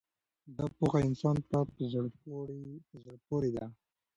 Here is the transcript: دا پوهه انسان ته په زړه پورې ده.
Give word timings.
دا 0.57 0.65
پوهه 0.77 0.99
انسان 1.07 1.37
ته 1.49 1.57
په 1.73 1.81
زړه 3.03 3.17
پورې 3.27 3.49
ده. 3.55 3.65